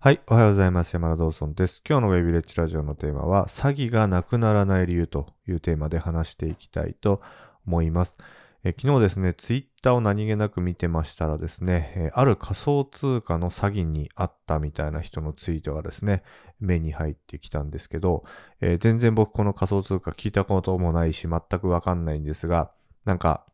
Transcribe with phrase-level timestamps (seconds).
[0.00, 0.92] はい、おはようございます。
[0.92, 1.82] 山田道尊です。
[1.84, 7.20] 今日のウェブレッジラジオのテーマは、詐欺がなくならない理由というテーマで話していきたいと
[7.66, 8.16] 思います。
[8.62, 16.22] え昨日ですね、ツイッターを何気なく見てましたらですね、えある仮想通貨の詐欺にあったみたいな人のツイートがですね、
[16.60, 18.22] 目に入ってきたんですけど、
[18.60, 22.70] えー全然僕この仮想通貨聞いたこともないし、全くわかんないんですが、
[23.04, 23.46] なんか、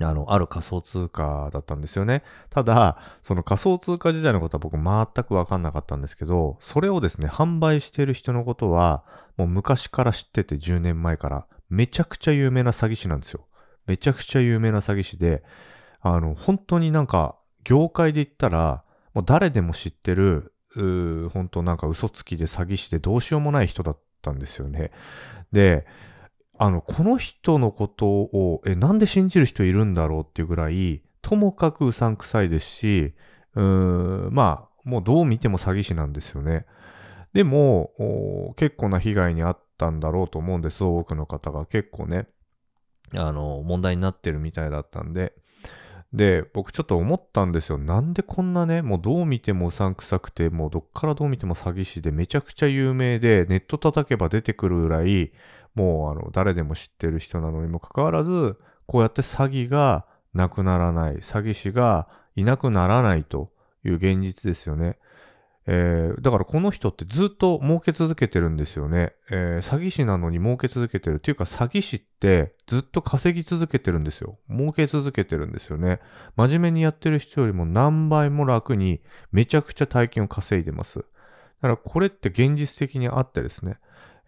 [0.00, 2.22] あの、ある仮想通貨だったんですよね。
[2.50, 9.04] ただ、その仮想通貨時代のことは僕全くわかんなかったんですけど、それをですね、販売してる人のことは、
[9.36, 13.46] もう昔から知ってて10年前から、めちゃくちゃ有名な詐欺師なんですよ。
[13.86, 15.42] めちゃくちゃ有名な詐欺師で、
[16.00, 18.84] あの、本当になんか、業界で言ったら、
[19.14, 24.92] もう誰でも知ってる、う本当なんか嘘つきで詐欺師でどうしようもない人だったんですよね。
[25.52, 25.86] で、
[26.58, 33.14] あの、この人のことを、え、なんで信じる人いるんだろうっていうぐらい、ともかくうさんくさいですし、
[33.54, 36.66] うーん、まあ、もうどう見ても詐欺師なんですよね。
[37.32, 40.82] でも、結構な被害に遭ったんだろうと思うんです。
[40.82, 42.26] 多くの方が結構ね、
[43.14, 45.34] あの、問題になってるみたいだったんで。
[46.12, 47.76] で、僕ちょっと思ったんですよ。
[47.76, 55.32] なんでこんなね、もうどう見てもうさんくさくて、もうどっからどう見ても詐欺師でめちゃくちゃ有名で、ネット叩けば出てくるぐらい、
[55.78, 63.52] もうあの、誰でも知ってる人なのにもかかわらず、こうやって詐欺がなくならない、詐欺師がいなくならないと
[63.84, 64.98] いう現実ですよね。
[65.70, 69.12] えーだからこの人ってずっと儲け続けてるんですよね。
[69.30, 71.16] えー詐欺師なのに儲け続けてる。
[71.16, 74.38] っていうか詐欺師ってずっと稼ぎ続けてるんですよ。
[74.50, 76.00] 儲け続けてるんですよね。
[76.36, 80.98] 真面目にやってる人よりも何倍も楽にめちゃくちゃ大金を稼いでます。
[80.98, 81.04] だ
[81.60, 83.78] からこれって現実的にあってですね。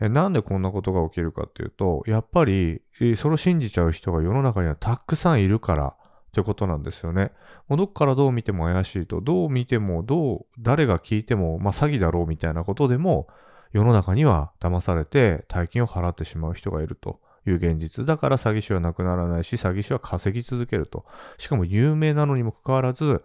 [0.01, 2.81] えなんでこんなことが起きるかっていうと、やっぱり、
[3.17, 5.95] それを信じちゃう人が世の中にはたくさんいるから
[6.33, 7.33] ということなんですよね。
[7.69, 13.29] もうどっからどう見ても怪しいと、どう見ても、どう、誰が聞いても、まあ詐欺だろうみたいなことでも、
[13.73, 18.05] 世の中には騙されて大金を払ってしまう人がいるという現実。
[18.05, 21.05] だから詐欺師はなくならないし、詐欺師は稼ぎ続けると。
[21.39, 23.23] しかも有名なのにもかかわらず、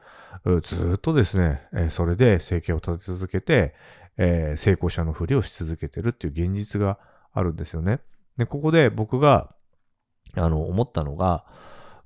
[0.63, 3.73] ずっとですね、それで生計を立て続けて、
[4.17, 6.99] えー成功者のふりをし続けてるっていう現実が
[7.33, 7.99] あるんですよね。
[8.37, 9.55] で、ここで僕が、
[10.35, 11.45] あの、思ったのが、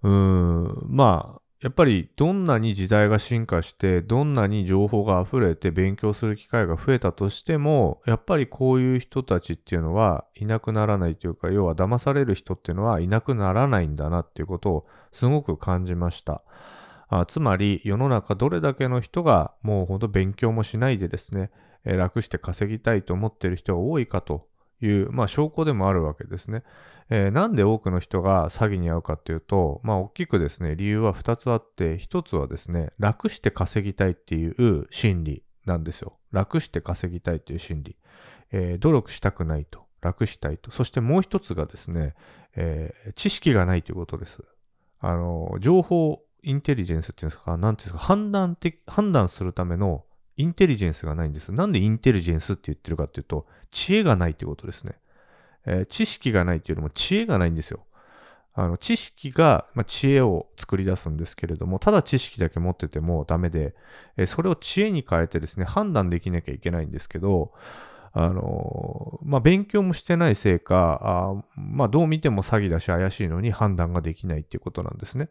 [0.04, 16.44] うーん、まあ、やっぱりどんなに時代が進化して、どんなに情報が溢れて勉強する機会が増えたとしても、やっぱりこういう人たちっていうのはいなくならないというか、要は騙される人っていうのはいなくならないんだなっていうことをすごく感じました。
[17.10, 21.52] あつまり世の中どれだけの人がもうほんと勉強もしないでですね、
[21.84, 24.48] えー楽して稼ぎたいと思っている人が多いかと
[24.82, 26.64] いう、まあ証拠でもあるわけですね。
[27.10, 36.18] えーなんで多くの人が詐欺に遭うかっていうと、まあ大きくですね、理由は2つあって、1つはですね、楽して稼ぎたいっていう心理なんですよ。
[36.32, 37.98] 楽して稼ぎたいっていう心理。
[38.52, 39.86] えー努力したくないと。
[40.02, 40.70] 楽したいと。
[40.72, 42.14] そしてもう一つがですね、
[42.56, 44.44] えー知識がないということです。
[45.00, 50.06] あの、情報インテリジェンスっていうんですか、なんていうんですか、判断的、判断するための
[50.36, 51.52] インテリジェンスがないんです。
[51.52, 54.94] なんでインテリジェンスって言ってるかっていうと、知恵がないということですね。
[55.66, 57.86] えー知識がないっていうよりも知恵がないんですよ。
[58.54, 63.76] あの、知識が、まあ、知恵を作り出すんですけれども、ただ知識だけ持っててもダメで、
[64.18, 67.54] えーそれを知恵に変えてですね、判断できなきゃいけないんですけど、
[68.12, 75.30] あのーまあ、勉強もしてないせいか、あまあ、どう見ても詐欺だし怪しいのに判断ができないっていうことなんですね。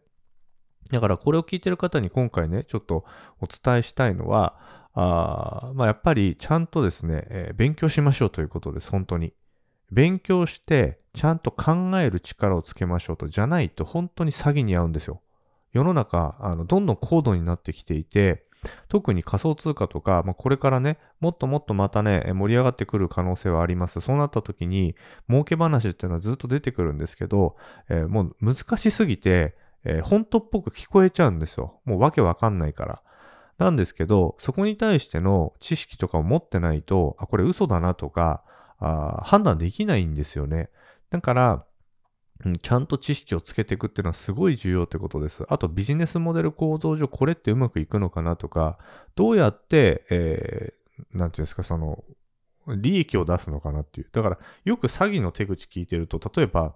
[0.91, 3.05] だからこれを聞いてる方に今回ね、ちょっと
[3.41, 4.57] お伝えしたいのは、
[4.93, 9.33] あまあ、やっぱりちゃんとですね、えー勉強しましょうということです、本当に。
[9.91, 15.21] 勉強して、ちゃんと考える力をつけましょうと、じゃないと本当に詐欺に遭うんですよ。
[15.71, 18.45] 世の中、あの、どんどん高度になってきていて、
[18.89, 24.01] 特に仮想通貨とか、まあ、これからね、もっともっとまたね、盛り上がってくる可能性はあります。
[24.01, 24.95] そうなった時に、
[25.29, 27.55] 儲け話っていうのはずっと出てくるんですけど、
[27.87, 31.79] えーもう難しすぎて、えー本当っぽく聞こえちゃうんですよ。
[31.85, 33.01] もうわけわかんないから。
[33.57, 38.43] なんですけど、そこに対しての知識とかを持ってないと、あ、これ嘘だなとか、
[38.79, 40.69] あ判断できないんですよね。
[41.09, 41.65] だから、
[42.45, 45.45] うんちゃんと知識をつけていくっていうのはすごい重要ってことです。
[45.49, 48.77] あとビジネスモデル構造上これってうまくいくのかなとか、
[49.15, 50.79] どうやって、えー
[51.13, 52.03] なんていうんですか、その、
[52.67, 54.09] 利益を出すのかなっていう。
[54.11, 56.75] だから、よく詐欺の手口聞いてると、例えば、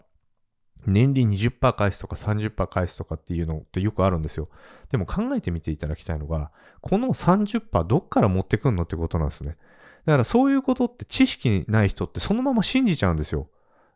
[0.85, 4.49] 年利20%返すとか30%返すとかっていうのってよくあるんですよ。
[4.91, 6.51] でも考えてみていただきたいのが、
[6.81, 9.57] この30%どっから持ってくんのってことなんですね。
[10.05, 13.47] だからそういうことって知識ない人ってそのまま信じちゃうんですよ。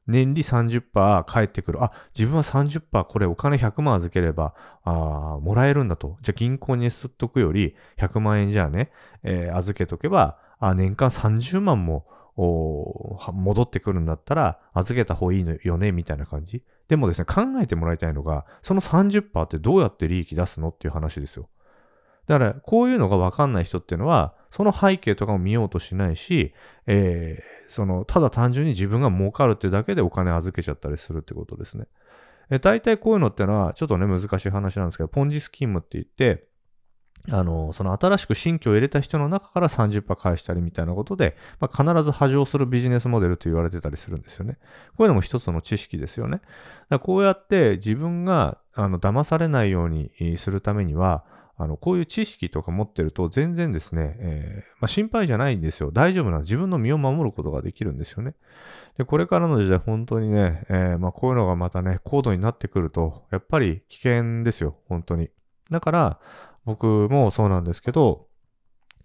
[0.07, 1.83] 年利30%返ってくる。
[1.83, 6.17] あ、自分は30%これお金100万預ければ、ああもらえるんだと。
[6.21, 8.91] じゃあ銀行にすっとくより100万円じゃあね、
[9.23, 12.07] えー、預けとけば、あ年間30万も
[12.37, 16.63] 戻ってくるんだったら預けた方がいいのよね、みたいな感じ。
[16.87, 21.49] でもですね、考えてもらいたいのが、その30%ってどうやって利益出すのっていう話ですよ。
[22.27, 26.53] だから、こういうのがわかんない人っていうのは、その背景とかも見ようとしないし、
[26.85, 31.87] えー、その、ただ単純に自分が儲かるってだけでお金預けちゃったりするってことですね。
[32.49, 36.47] え大体こういうのってのは、ちょっとね、難しい話なんですけど、ポンジスキームって言って、
[37.29, 44.57] あの、その新しく新規を入れた人の中から30%返したりみたいなことで、まあ、必ず波状するビジネスモデルと言われてたりするんですよね。
[44.97, 46.41] こういうのも一つの知識ですよね。
[46.89, 51.25] だこうやって自分があの騙されないようにするためには、
[51.59, 55.89] あの、こういう知識とか持ってると全然ですね、えー、まあ、心配じゃないんですよ。
[55.91, 58.35] 大丈夫な自分の身を守ることができるんですよね。
[58.99, 64.75] で、これからの時代本当にね、えー、まあ、こういうのがまたね、高度になってくると、やっぱり危険ですよ。
[64.87, 65.31] 本当に。
[65.71, 66.19] だから、
[66.67, 68.27] 僕もそうなんですけど、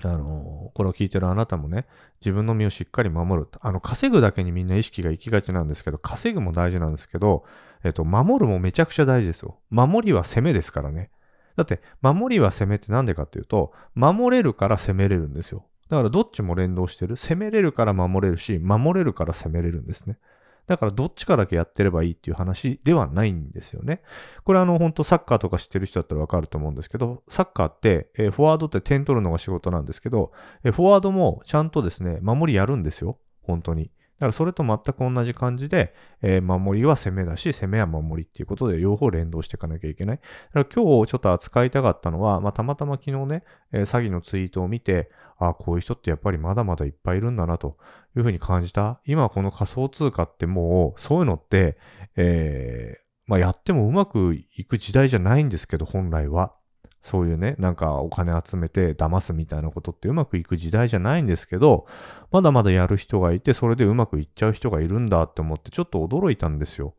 [0.03, 1.87] あの、これを聞いてるあなたもね、
[2.21, 3.49] 自分の身をしっかり守る。
[3.61, 7.45] あの、稼ぐだけにみんな意識が行きがちなんですけど、稼ぐも大事なんですけど、
[7.85, 9.61] えっと、守るもめちゃくちゃ大事ですよ。
[9.71, 11.13] 守りは攻めですからね。
[11.55, 15.65] だって、守りは攻めってなんでかっていうと、守れるから攻めれるんですよ。
[15.89, 17.15] だからどっちも連動してる。
[17.15, 20.19] 攻めれるから守れるし、守れるから攻めれるんですね。
[20.67, 24.01] だからどっちかだけやってればいいっていう話ではないんですよね。
[24.45, 30.33] これあの本当サッカーとか知ってる人だったらわかると思うんですけど、サッカーって、えー、フォワードって点取るのが仕事なんですけど、
[30.65, 33.19] えー、フォワードもちゃんとですね、守りやるんですよ。
[33.43, 33.91] 本当に。
[34.23, 35.93] だからそれと全く同じ感じで、
[36.23, 40.17] えー、守りは攻めだし、攻めは守りっていうことで両方連動していかなきゃいけない。
[40.17, 40.29] だか
[40.61, 43.43] ら今日ちょっと扱いたかったのは、まあ、たまたま昨日ね、
[43.73, 47.79] えー、詐欺のツイートを見て、ああこういう人ってやっぱりまだまだいっぱいいるんだなと
[48.17, 49.01] いうふうに感じた。
[49.07, 51.77] 今この仮想通貨ってもう、そういうのって、
[52.15, 56.55] えー、まあ、やってもうまくいく時代じゃないんですけど、本来は。
[57.03, 61.87] そういうね、なんかお金集めて騙すみたいなことってうまくいく時代じゃないんですけど、
[62.31, 66.95] まだまだやる人がいて、それでうまくいっちゃう人がいるんだって思ってちょっと驚いたんですよ。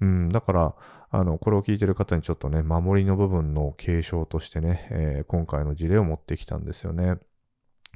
[0.00, 0.74] うん、だから、
[1.10, 7.16] あの、これを聞いてる方にちょっとね、守りの部分の継承としてね、えー、今回の事例を持ってきたんですよね。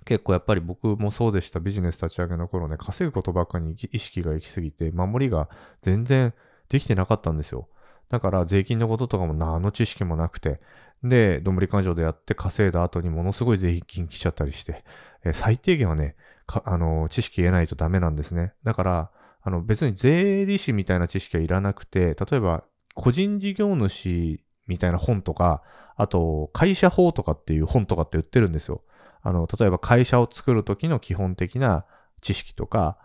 [0.04, 5.48] 結構やっぱり僕もそうでしたビジネス立ち上げの頃ね、稼ぐことばっかに意識が行き過ぎて、守りが
[5.82, 6.34] 全然
[6.68, 7.68] できてなかったんですよ。
[8.10, 10.60] だから税金のこととかも何の知識もなくて、
[11.04, 14.84] で、どんぶり勘定でやって稼いだ後にものすごい税金来ちゃったりして、
[15.22, 16.16] えー、最低限はね、
[16.64, 18.54] あの、知識得ないとダメなんですね。
[18.64, 19.10] だから、
[19.42, 22.64] あの、別に税理士みたいな知識はいらなくて、例えば、
[22.94, 25.62] 個人事業主みたいな本とか、
[25.96, 28.82] あと、会社法とかっていう本とかって売ってるんですよ。
[29.22, 31.84] あの、例えば会社を作るときの基本的な
[32.22, 32.98] 知識とか、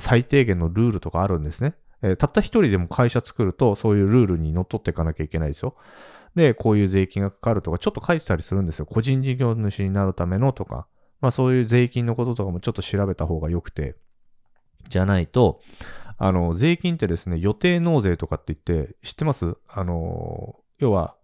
[0.00, 1.74] 最低限のルールとかあるんですね。
[2.02, 5.76] えー、たった一人でも会社作ると、そういうルールに則っっていかなきゃいけないですよ。
[6.34, 8.86] で、こういう税金がかかるとか、ちょっと書いてたりするんですよ。
[8.86, 10.86] 個人事業主になるためのとか、
[11.20, 13.96] まあそういう税金のこととかもちょっと調べた方が良くて、
[14.88, 15.60] じゃないと、
[16.18, 19.56] あの、税金ってですね、予定納税とかって言って、知ってます？
[19.68, 21.16] あの、要は、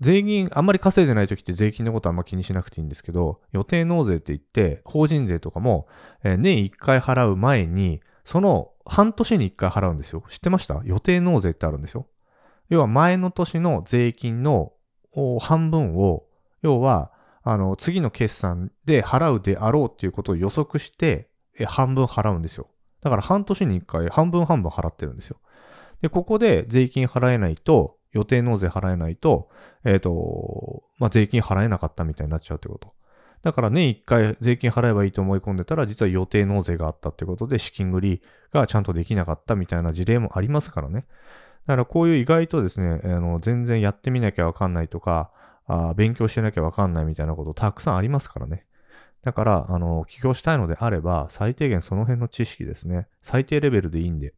[0.00, 5.88] 税金、あんまり稼いでない時って税金のことあんま気にしなくていいんですけど、予定納税って言って、法人税とかも、
[6.24, 10.24] えー、年1回払う前に、その半年に1回払うんですよ。
[10.28, 10.80] 知ってました？
[10.84, 12.06] 予定納税ってあるんですよ。
[12.70, 14.72] 要は前の年の税金の
[15.40, 16.24] 半分を、
[16.62, 17.12] 要は、
[17.42, 21.28] あの、次の決算で払うであろうっていうことを予測して、
[21.66, 22.68] 半分払うんですよ。
[23.02, 25.38] だから半年に1回半分半分払ってるんですよ。
[26.00, 29.50] で、ここで税金払えないと、予定納税払えないと、
[29.84, 32.92] えっ、ー、と、まあ、税金払えなかったみたいになっちゃうってこと。
[33.42, 38.22] だから年1回税金払えばいいと思い込んでたら、実は予定納税があったってことで、資金繰り
[38.52, 41.06] がちゃんとできなかったみたいな事例もありますからね。
[41.70, 45.30] だからこういう意外とですね、あの全然やってみなきゃわかんないとか
[45.70, 48.66] あ、勉強してなきゃわかんないみたいなことたくさんありますからね。
[49.22, 53.06] だから、あの、起業したいのであれば、最低限その辺の知識ですね。
[53.22, 54.34] 最低レベルでいいんで、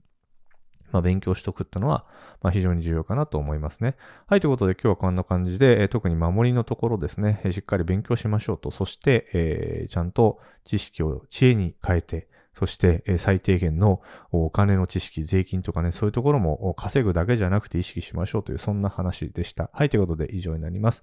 [0.90, 2.04] まあ、勉強しとくってのは、
[2.42, 3.96] まあ、非常に重要かなと思いますね。
[4.26, 19.70] はい、ということで今日はこんな感じで、え、特に守りのところですね、え、しっかり勉強しましょうと、そして、えー、ちゃんと知識を知恵に変えて、そして、最低限のお金の知識、税金とかね、そういうところも稼ぐだけじゃなくて意識しましょうという、そんな話でした。
[19.72, 21.02] はい、ということで以上になります。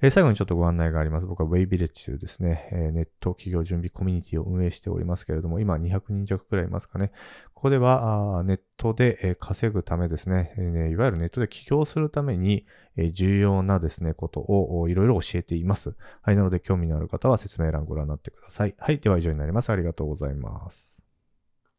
[0.00, 1.26] え最後にちょっとご案内があります。
[1.26, 7.12] 僕は Wayvillage というですね、えネット企業準備コミュニティを運営しておりますけれども、今200人弱くらいいますかね。
[7.54, 10.54] ここでは、ネットトで稼ぐためですね、
[10.90, 12.64] いわゆるネットで起業するために
[13.12, 15.94] 重要なですね、ことをいろいろ教えています。
[16.22, 18.74] はい、なので興味のある方は説明欄ご覧になってください。
[18.78, 19.70] はい、では以上になります。
[19.70, 20.95] ありがとうございます。